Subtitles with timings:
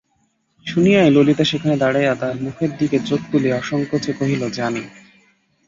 [0.65, 4.83] শুনিয়াই ললিতা সেখানে দাঁড়াইয়া তাঁহার মুখের দিকে চোখ তুলিয়া অসংকোচে কহিল, জানি।